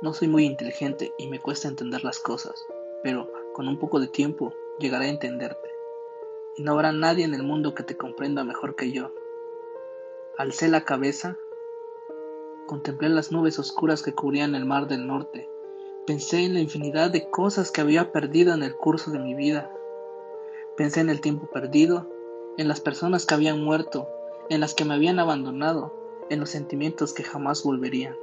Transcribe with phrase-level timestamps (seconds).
[0.00, 2.64] No soy muy inteligente y me cuesta entender las cosas,
[3.02, 5.68] pero con un poco de tiempo llegaré a entenderte.
[6.56, 9.12] Y no habrá nadie en el mundo que te comprenda mejor que yo.
[10.36, 11.36] Alcé la cabeza,
[12.66, 15.50] contemplé las nubes oscuras que cubrían el mar del norte,
[16.06, 19.74] pensé en la infinidad de cosas que había perdido en el curso de mi vida.
[20.76, 22.06] Pensé en el tiempo perdido,
[22.56, 24.08] en las personas que habían muerto,
[24.48, 25.92] en las que me habían abandonado,
[26.30, 28.16] en los sentimientos que jamás volverían.